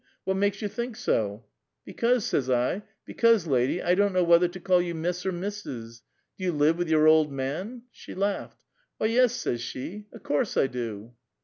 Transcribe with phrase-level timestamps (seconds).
[0.23, 4.59] What makes you think so?'* Because,' says I,' because, lady, I don't know whetlier to
[4.59, 6.01] call 3'ou Miss or Mrs.
[6.39, 8.57] Do you live with your old man?' She laughed.
[8.97, 11.13] 'Why, yes, says she, 'o' course I do.'"